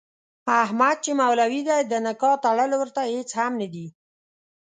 احمد 0.63 0.97
چې 1.05 1.11
مولوي 1.19 1.61
دی 1.67 1.77
د 1.83 1.93
نکاح 2.07 2.35
تړل 2.45 2.71
ورته 2.77 3.01
هېڅ 3.13 3.29
هم 3.39 3.53
نه 3.61 3.67
دي. 3.73 3.87